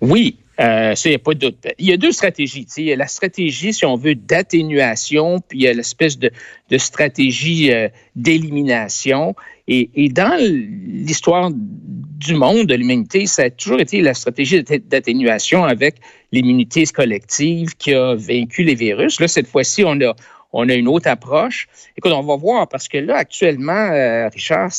Oui, 0.00 0.38
euh, 0.60 0.94
ça, 0.94 1.08
il 1.08 1.12
n'y 1.12 1.16
a 1.16 1.18
pas 1.18 1.34
de 1.34 1.54
Il 1.78 1.86
y 1.86 1.92
a 1.92 1.96
deux 1.96 2.12
stratégies. 2.12 2.66
Il 2.76 2.84
y 2.84 2.92
a 2.92 2.96
la 2.96 3.06
stratégie, 3.06 3.72
si 3.72 3.86
on 3.86 3.96
veut, 3.96 4.14
d'atténuation, 4.14 5.40
puis 5.40 5.58
il 5.58 5.62
y 5.62 5.68
a 5.68 5.72
l'espèce 5.72 6.18
de, 6.18 6.30
de, 6.68 6.78
stratégie 6.78 7.72
euh, 7.72 7.88
d'élimination. 8.14 9.34
Et, 9.68 9.88
et, 9.94 10.08
dans 10.10 10.36
l'histoire 10.38 11.50
du 11.52 12.34
monde, 12.34 12.66
de 12.66 12.74
l'humanité, 12.74 13.26
ça 13.26 13.44
a 13.44 13.50
toujours 13.50 13.80
été 13.80 14.02
la 14.02 14.12
stratégie 14.12 14.62
d'atténuation 14.62 15.64
avec 15.64 15.96
l'immunité 16.32 16.84
collective 16.86 17.74
qui 17.76 17.94
a 17.94 18.14
vaincu 18.14 18.62
les 18.62 18.74
virus. 18.74 19.18
Là, 19.18 19.28
cette 19.28 19.46
fois-ci, 19.46 19.82
on 19.84 19.98
a, 20.02 20.14
on 20.52 20.68
a 20.68 20.74
une 20.74 20.88
autre 20.88 21.08
approche. 21.08 21.68
Écoute, 21.96 22.12
on 22.12 22.22
va 22.22 22.36
voir, 22.36 22.68
parce 22.68 22.88
que 22.88 22.98
là, 22.98 23.16
actuellement, 23.16 23.72
euh, 23.92 24.28
Richard, 24.28 24.72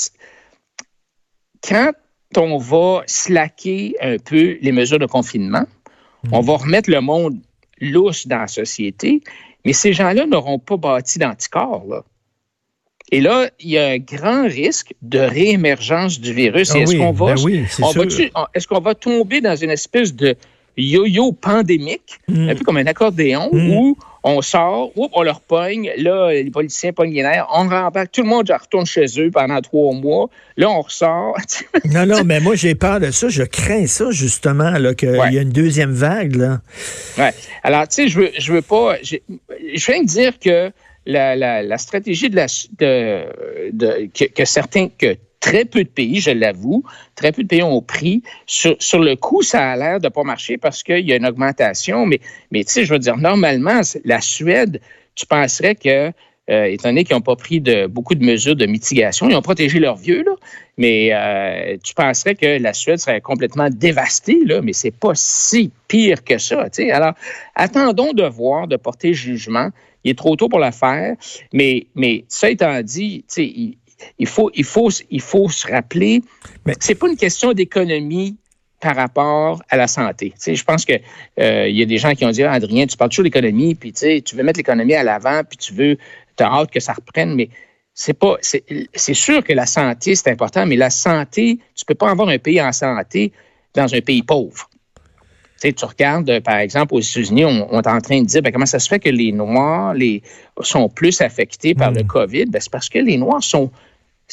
quand 1.68 1.92
on 2.38 2.58
va 2.58 3.04
slacker 3.06 3.96
un 4.02 4.18
peu 4.18 4.58
les 4.62 4.72
mesures 4.72 5.00
de 5.00 5.06
confinement. 5.06 5.66
Hmm. 6.24 6.34
On 6.34 6.42
va 6.42 6.58
remettre 6.58 6.90
le 6.90 7.02
monde 7.02 7.38
lousse 7.80 8.28
dans 8.28 8.40
la 8.40 8.48
société, 8.48 9.22
mais 9.66 9.74
ces 9.74 9.94
gens-là 9.94 10.26
n'auront 10.26 10.60
pas 10.60 10.78
bâti 10.78 11.20
d'anticorps. 11.20 12.04
Et 13.12 13.20
là, 13.20 13.50
il 13.60 13.72
y 13.72 13.78
a 13.78 13.88
un 13.90 13.98
grand 13.98 14.44
risque 14.44 14.94
de 15.02 15.20
réémergence 15.20 16.20
du 16.20 16.34
virus. 16.34 16.72
Ah 16.74 16.80
est-ce 16.80 16.96
qu'on 16.96 17.12
va, 17.12 17.36
ben 17.36 17.66
est-ce 18.54 18.68
qu'on 18.68 18.80
va 18.80 18.96
tomber 18.96 19.42
dans 19.42 19.56
une 19.56 19.72
espèce 19.72 20.16
de 20.16 20.36
yo-yo 20.78 21.34
pandémique, 21.34 22.20
hmm. 22.30 22.50
un 22.50 22.56
peu 22.56 22.64
comme 22.64 22.78
un 22.78 22.88
accordéon, 22.88 23.50
hmm. 23.52 23.72
où 23.72 23.98
on 24.24 24.42
sort, 24.42 24.92
on 24.96 25.24
leur 25.24 25.42
pogne, 25.42 25.92
là, 25.98 26.32
les 26.32 26.52
politiciens 26.52 26.94
pognent 26.94 27.14
les 27.14 27.24
nerfs, 27.24 27.48
on 27.52 27.68
rembarque, 27.68 28.12
tout 28.12 28.22
le 28.22 28.28
monde 28.28 28.52
retourne 28.52 28.86
chez 28.86 29.06
eux 29.18 29.32
pendant 29.32 29.60
trois 29.62 29.94
mois, 29.94 30.30
là, 30.58 30.70
on 30.70 30.82
ressort. 30.82 31.36
non, 31.86 32.06
non, 32.06 32.24
mais 32.24 32.40
moi, 32.40 32.56
j'ai 32.56 32.76
peur 32.76 33.00
de 33.00 33.10
ça, 33.10 33.30
je 33.30 33.44
crains 33.44 33.88
ça, 33.88 34.12
justement, 34.12 34.74
qu'il 34.94 35.10
y 35.10 35.38
a 35.38 35.42
une 35.42 35.50
deuxième 35.50 35.92
vague, 35.92 36.36
là. 36.36 36.62
Ouais. 37.18 37.34
Alors, 37.64 37.88
tu 37.88 37.96
sais, 37.96 38.08
je 38.08 38.20
veux, 38.20 38.32
je 38.38 38.54
veux 38.54 38.62
pas, 38.62 38.98
je, 39.02 39.16
je 39.74 39.92
viens 39.92 40.04
de 40.04 40.08
dire 40.08 40.38
que 40.38 40.72
la, 41.06 41.36
la, 41.36 41.64
la 41.64 41.78
stratégie 41.78 42.30
de 42.30 42.36
la, 42.36 42.46
de, 42.78 43.72
de 43.72 44.10
que, 44.14 44.26
que 44.26 44.46
certains, 44.46 44.90
que 44.90 45.18
très 45.42 45.66
peu 45.66 45.84
de 45.84 45.90
pays, 45.90 46.22
je 46.22 46.32
l'avoue, 46.32 46.84
très 47.16 47.34
peu 47.34 47.44
de 47.44 47.48
pays 47.50 47.64
ont 47.64 47.82
pris. 47.82 48.24
Sur, 48.46 48.78
sur 48.80 49.00
le 49.00 49.18
coup, 49.18 49.42
ça 49.42 49.72
a 49.72 49.76
l'air 49.76 50.00
de 50.00 50.08
pas 50.08 50.24
marcher 50.24 50.58
parce 50.58 50.84
qu'il 50.84 51.06
y 51.06 51.12
a 51.12 51.18
une 51.18 51.26
augmentation, 51.26 52.06
mais, 52.06 52.22
mais 52.52 52.64
tu 52.64 52.72
sais, 52.72 52.86
je 52.86 52.94
veux 52.94 53.00
dire, 53.00 53.18
normalement, 53.18 53.82
la 54.06 54.22
Suède, 54.22 54.80
tu 55.16 55.26
penserais 55.26 55.76
que 55.76 56.14
euh, 56.50 56.66
étant 56.66 56.90
donné 56.90 57.04
qu'ils 57.04 57.16
n'ont 57.16 57.22
pas 57.22 57.36
pris 57.36 57.62
beaucoup 57.90 58.16
de 58.16 58.26
mesures 58.26 58.56
de 58.56 58.66
mitigation. 58.66 59.30
Ils 59.30 59.36
ont 59.36 59.42
protégé 59.42 59.80
leurs 59.80 59.96
vieux, 59.96 60.26
mais 60.78 61.10
euh, 61.14 61.78
tu 61.84 61.94
penserais 61.94 62.36
que 62.36 62.60
la 62.60 62.74
Suède 62.74 62.98
serait 62.98 63.22
complètement 63.22 63.70
dévastée, 63.70 64.40
mais 64.64 64.74
c'est 64.74 64.92
pas 64.92 65.14
si 65.14 65.72
pire 65.88 66.24
que 66.24 66.38
ça. 66.38 66.68
Alors, 66.92 67.14
attendons 67.56 68.14
de 68.14 68.24
voir, 68.24 68.68
de 68.68 68.76
porter 68.76 69.14
jugement. 69.14 69.70
Il 70.04 70.12
est 70.12 70.18
trop 70.18 70.36
tôt 70.36 70.50
pour 70.50 70.60
le 70.60 70.72
faire, 70.72 71.16
mais, 71.54 71.86
mais 71.94 72.26
ça 72.28 72.50
étant 72.50 72.82
dit, 72.82 73.24
il, 73.38 73.78
il 74.20 74.28
faut, 74.28 74.52
il 74.54 74.64
faut, 74.64 74.90
il 75.10 75.22
faut 75.22 75.50
se 75.50 75.68
rappeler, 75.68 76.22
que 76.66 76.74
c'est 76.80 76.96
pas 76.96 77.08
une 77.08 77.18
question 77.18 77.54
d'économie 77.54 78.38
par 78.80 78.96
rapport 78.96 79.62
à 79.70 79.78
la 79.78 79.88
santé. 79.88 80.34
Tu 80.44 80.56
je 80.56 80.64
pense 80.64 80.86
que 80.86 80.94
euh, 81.40 81.68
il 81.70 81.78
y 81.78 81.84
a 81.84 81.86
des 81.86 81.98
gens 81.98 82.14
qui 82.14 82.26
ont 82.26 82.32
dit 82.32 82.44
ah, 82.44 82.54
Adrien, 82.54 82.88
tu 82.88 82.98
parles 82.98 83.12
toujours 83.12 83.24
d'économie, 83.24 83.76
puis 83.76 83.94
tu 83.94 84.36
veux 84.36 84.44
mettre 84.44 84.58
l'économie 84.58 84.96
à 84.96 85.04
l'avant, 85.04 85.44
puis 85.48 85.58
tu 85.58 85.74
veux, 85.74 85.98
tu 86.36 86.44
as 86.44 86.48
hâte 86.48 86.72
que 86.72 86.80
ça 86.80 86.94
reprenne, 86.94 87.36
mais 87.36 87.50
c'est 87.94 88.14
pas, 88.14 88.38
c'est 88.42 89.14
sûr 89.14 89.44
que 89.44 89.54
la 89.54 89.66
santé 89.66 90.16
c'est 90.16 90.32
important, 90.32 90.66
mais 90.66 90.76
la 90.76 90.90
santé, 90.90 91.60
tu 91.76 91.86
peux 91.86 91.96
pas 91.96 92.10
avoir 92.10 92.30
un 92.30 92.40
pays 92.40 92.62
en 92.62 92.72
santé 92.72 93.32
dans 93.76 93.94
un 93.94 94.02
pays 94.02 94.24
pauvre. 94.24 94.68
Tu, 95.62 95.72
tu 95.74 95.86
regardes, 95.86 96.40
par 96.40 96.58
exemple, 96.58 96.96
aux 96.96 97.00
États-Unis, 97.00 97.46
on, 97.46 97.80
est 97.80 97.88
en 97.88 98.02
train 98.02 98.22
de 98.22 98.26
dire 98.26 98.42
ben, 98.42 98.52
comment 98.52 98.66
ça 98.66 98.80
se 98.80 98.88
fait 98.88 99.00
que 99.00 99.10
les 99.10 99.32
Noirs 99.32 99.94
les, 99.94 100.24
sont 100.62 100.90
plus 100.90 101.22
affectés 101.22 101.76
par 101.76 101.92
le 101.92 102.02
hmm. 102.02 102.08
COVID? 102.08 102.46
Ben, 102.46 102.60
c'est 102.60 102.72
parce 102.72 102.90
que 102.90 102.98
les 102.98 103.18
Noirs 103.18 103.44
sont 103.44 103.70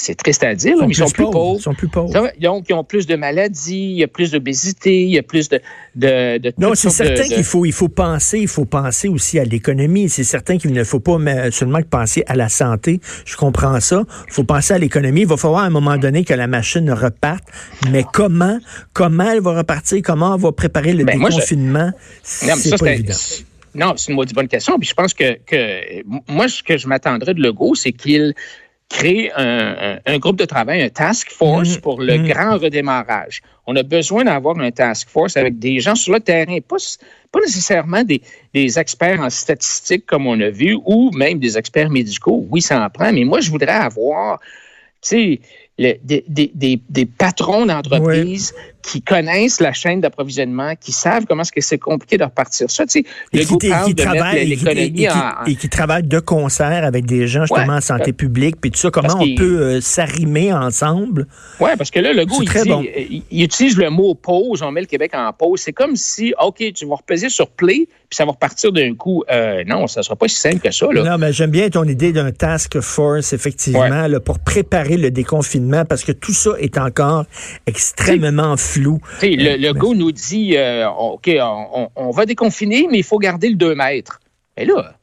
c'est 0.01 0.15
triste 0.15 0.45
à 0.45 0.55
dire, 0.55 0.77
mais 0.79 0.87
ils 0.89 0.95
sont 0.95 1.11
plus 1.11 1.25
pauvres. 1.25 1.57
Ils 1.59 1.63
sont 1.63 1.75
plus 1.75 1.89
pauvres. 1.89 2.13
Donc, 2.41 2.67
ils 2.69 2.75
ont 2.75 2.85
plus 2.85 3.07
de 3.07 3.17
maladies, 3.17 3.91
il 3.91 3.99
y 3.99 4.05
a 4.05 4.07
plus 4.07 4.31
d'obésité, 4.31 5.03
il 5.03 5.11
y 5.11 5.19
a 5.19 5.25
plus 5.25 5.49
de... 5.49 5.61
de, 5.97 6.39
de 6.39 6.53
non, 6.57 6.75
c'est 6.75 6.91
certain 6.91 7.25
qu'il 7.25 7.43
faut, 7.43 7.65
il 7.65 7.73
faut 7.73 7.89
penser, 7.89 8.39
il 8.39 8.47
faut 8.47 8.65
penser 8.65 9.09
aussi 9.09 9.41
à 9.41 9.45
l'économie. 9.45 10.09
C'est 10.09 10.23
certain 10.23 10.57
qu'il 10.57 10.73
ne 10.73 10.85
faut 10.85 11.01
pas 11.01 11.19
seulement 11.51 11.83
penser 11.83 12.23
à 12.29 12.37
la 12.37 12.49
santé. 12.49 13.01
Je 13.25 13.37
comprends 13.37 13.81
ça. 13.81 14.05
Il 14.29 14.33
faut 14.33 14.45
penser 14.45 14.73
à 14.75 14.79
l'économie. 14.79 15.23
Il 15.23 15.27
va 15.27 15.37
falloir 15.37 15.65
à 15.65 15.67
un 15.67 15.71
moment 15.71 15.97
donné 15.97 16.25
que 16.25 16.35
la 16.35 16.47
machine 16.47 16.89
reparte. 16.93 17.45
Mais 17.91 18.05
comment, 18.13 18.59
comment 18.93 19.33
elle 19.33 19.41
va 19.41 19.57
repartir? 19.59 20.01
Comment 20.05 20.35
on 20.35 20.39
va 20.39 20.53
préparer 20.53 20.93
le 20.93 21.05
ben, 21.05 21.19
déconfinement? 21.19 21.91
C'est 22.23 22.79
pas 22.79 22.93
évident. 22.93 23.15
Non, 23.75 23.95
c'est 23.97 24.13
une 24.13 24.25
bonne 24.33 24.49
question. 24.49 24.79
Puis 24.79 24.89
je 24.89 24.95
pense 24.95 25.13
que, 25.13 25.39
que 25.45 26.03
moi, 26.31 26.49
ce 26.49 26.63
que 26.63 26.79
je 26.79 26.87
m'attendrais 26.87 27.35
de 27.35 27.43
Legault, 27.43 27.75
c'est 27.75 27.93
qu'il 27.93 28.35
créer 28.89 29.31
un, 29.37 29.99
un, 30.05 30.19
groupe 30.19 30.37
de 30.37 30.45
travail, 30.45 30.83
un 30.83 30.89
task 30.89 31.31
force 31.31 31.69
mm-hmm. 31.69 31.81
pour 31.81 32.01
le 32.01 32.15
mm-hmm. 32.15 32.29
grand 32.29 32.59
redémarrage. 32.59 33.43
On 33.67 33.77
a 33.77 33.83
besoin 33.83 34.25
d'avoir 34.25 34.59
un 34.59 34.71
task 34.71 35.09
force 35.09 35.37
avec 35.37 35.59
des 35.59 35.79
gens 35.81 35.95
sur 35.95 36.15
le 36.15 36.21
terrain, 36.21 36.59
pas, 36.67 36.77
pas 37.31 37.41
nécessairement 37.41 38.03
des, 38.03 38.23
des, 38.55 38.79
experts 38.79 39.21
en 39.21 39.29
statistiques 39.29 40.07
comme 40.07 40.27
on 40.27 40.41
a 40.41 40.49
vu, 40.49 40.79
ou 40.87 41.11
même 41.13 41.39
des 41.39 41.59
experts 41.59 41.91
médicaux. 41.91 42.47
Oui, 42.51 42.63
ça 42.63 42.83
en 42.83 42.89
prend, 42.89 43.13
mais 43.13 43.25
moi, 43.25 43.41
je 43.41 43.51
voudrais 43.51 43.73
avoir, 43.73 44.41
tu 45.03 45.09
sais, 45.09 45.41
des, 45.79 46.25
des, 46.27 46.81
des, 46.89 47.07
patrons 47.07 47.67
d'entreprise 47.67 48.55
qui 48.83 49.03
connaissent 49.03 49.61
la 49.61 49.73
chaîne 49.73 50.01
d'approvisionnement, 50.01 50.75
qui 50.77 50.93
savent 50.93 51.25
comment 51.27 51.43
est-ce 51.43 51.53
que 51.53 51.61
c'est 51.61 51.79
compliqué 51.79 52.17
de 52.17 52.25
repartir 52.25 52.71
ça. 52.71 52.87
Tu 52.87 53.03
sais, 53.03 53.05
le 53.33 53.45
goût 53.45 53.59
parle 53.59 53.95
de 53.95 54.03
mettre 54.03 54.49
l'économie 54.49 55.09
en, 55.09 55.45
Et 55.47 55.57
qui 55.57 55.69
travaillent 55.69 56.07
de 56.07 56.21
concert 56.21 56.85
avec 56.85 57.07
des 57.07 57.27
gens 57.27 57.43
justement 57.43 57.75
en 57.75 57.81
santé 57.81 58.13
publique, 58.13 58.61
puis 58.61 58.71
tout 58.71 58.79
ça, 58.79 58.91
comment 58.91 59.19
on 59.19 59.35
peut 59.35 59.61
euh, 59.61 59.81
s'arrimer 59.81 60.53
ensemble? 60.53 61.27
Oui, 61.61 61.71
parce 61.77 61.91
que 61.91 62.01
là, 62.01 62.13
le 62.13 62.25
goût, 62.25 62.43
il, 62.43 63.23
il, 63.31 63.43
utilise 63.43 63.77
le 63.77 63.91
mot 63.91 64.15
pause, 64.15 64.63
on 64.63 64.71
met 64.71 64.81
le 64.81 64.87
Québec 64.87 65.13
en 65.15 65.33
pause. 65.33 65.61
C'est 65.61 65.73
comme 65.73 65.97
si, 65.97 66.35
OK, 66.41 66.63
tu 66.75 66.87
vas 66.87 66.97
repeser 66.97 67.29
sur 67.29 67.51
play, 67.51 67.89
puis 68.09 68.17
ça 68.17 68.25
va 68.25 68.33
repartir 68.33 68.73
d'un 68.73 68.95
coup. 68.95 69.23
Euh, 69.31 69.65
non, 69.67 69.87
ça 69.87 70.01
ne 70.01 70.05
sera 70.05 70.17
pas 70.17 70.29
si 70.29 70.37
simple 70.37 70.61
que 70.61 70.71
ça. 70.71 70.87
Là. 70.91 71.03
Non, 71.03 71.19
mais 71.19 71.33
j'aime 71.33 71.51
bien 71.51 71.69
ton 71.69 71.85
idée 71.85 72.13
d'un 72.13 72.31
task 72.31 72.81
force, 72.81 73.33
effectivement, 73.33 74.07
là, 74.07 74.21
pour 74.21 74.39
préparer 74.39 74.97
le 74.97 75.11
déconfinement, 75.11 75.85
parce 75.85 76.05
que 76.05 76.13
tout 76.13 76.33
ça 76.33 76.53
est 76.59 76.79
encore 76.79 77.25
extrêmement 77.67 78.57
flou. 78.69 79.01
Le, 79.23 79.57
le 79.57 79.73
go 79.73 79.95
nous 79.95 80.13
dit, 80.13 80.57
euh, 80.57 80.89
OK, 80.89 81.31
on, 81.97 82.11
va 82.11 82.27
déconfiner, 82.27 82.89
mais 82.91 82.99
il 82.99 83.05
faut 83.05 83.19
garder 83.19 83.49
le 83.49 83.57
2 83.57 83.75
mètres. 83.75 84.21
Et 84.57 84.65
là, 84.65 84.95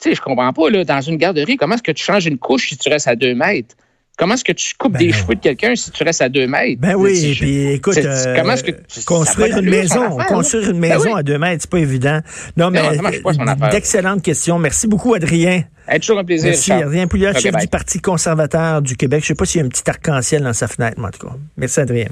tu 0.00 0.10
sais, 0.10 0.14
je 0.14 0.20
comprends 0.20 0.52
pas, 0.52 0.70
là, 0.70 0.84
dans 0.84 1.00
une 1.00 1.16
garderie, 1.16 1.56
comment 1.56 1.74
est-ce 1.74 1.82
que 1.82 1.92
tu 1.92 2.04
changes 2.04 2.26
une 2.26 2.38
couche 2.38 2.68
si 2.68 2.76
tu 2.76 2.88
restes 2.88 3.08
à 3.08 3.16
2 3.16 3.34
mètres? 3.34 3.74
Comment 4.18 4.32
est-ce 4.32 4.44
que 4.44 4.52
tu 4.52 4.74
coupes 4.78 4.94
ben 4.94 4.98
des 4.98 5.12
cheveux 5.12 5.34
de 5.34 5.40
quelqu'un 5.40 5.76
si 5.76 5.90
tu 5.90 6.02
restes 6.02 6.22
à 6.22 6.30
deux 6.30 6.46
mètres? 6.46 6.80
Ben 6.80 6.94
oui, 6.94 7.34
puis 7.38 7.66
écoute, 7.72 7.98
euh, 7.98 8.34
comment 8.34 8.54
est-ce 8.54 8.64
que 8.64 9.04
construire 9.04 9.58
une 9.58 9.68
maison, 9.68 10.16
construire 10.28 10.70
une 10.70 10.78
maison 10.78 11.14
à 11.14 11.22
deux 11.22 11.38
mètres, 11.38 11.62
c'est 11.62 11.70
pas 11.70 11.80
évident. 11.80 12.20
Non, 12.56 12.70
mais 12.70 12.80
d'excellentes 13.70 14.22
questions. 14.22 14.58
Merci 14.58 14.86
beaucoup, 14.86 15.12
Adrien. 15.12 15.64
toujours 16.00 16.18
un 16.18 16.24
plaisir. 16.24 16.48
Merci, 16.48 16.72
Adrien 16.72 17.06
Pouliot, 17.06 17.34
chef 17.34 17.54
du 17.56 17.68
Parti 17.68 18.00
conservateur 18.00 18.80
du 18.80 18.96
Québec. 18.96 19.20
Je 19.22 19.28
sais 19.28 19.34
pas 19.34 19.44
s'il 19.44 19.60
y 19.60 19.62
a 19.62 19.66
un 19.66 19.68
petit 19.68 19.88
arc-en-ciel 19.88 20.42
dans 20.42 20.54
sa 20.54 20.66
fenêtre, 20.66 20.98
mais 20.98 21.08
en 21.08 21.10
tout 21.10 21.26
cas. 21.26 21.34
Merci, 21.58 21.80
Adrien. 21.80 22.08